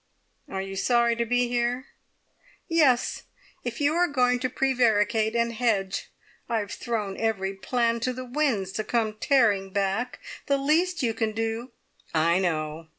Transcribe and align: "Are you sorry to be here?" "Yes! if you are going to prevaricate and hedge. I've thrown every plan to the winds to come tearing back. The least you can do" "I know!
"Are 0.49 0.63
you 0.63 0.75
sorry 0.75 1.15
to 1.17 1.25
be 1.27 1.47
here?" 1.47 1.85
"Yes! 2.67 3.25
if 3.63 3.79
you 3.79 3.93
are 3.93 4.07
going 4.07 4.39
to 4.39 4.49
prevaricate 4.49 5.35
and 5.35 5.53
hedge. 5.53 6.09
I've 6.49 6.71
thrown 6.71 7.15
every 7.17 7.53
plan 7.53 7.99
to 7.99 8.11
the 8.11 8.25
winds 8.25 8.71
to 8.71 8.83
come 8.83 9.13
tearing 9.13 9.69
back. 9.69 10.19
The 10.47 10.57
least 10.57 11.03
you 11.03 11.13
can 11.13 11.33
do" 11.33 11.69
"I 12.31 12.39
know! 12.39 12.87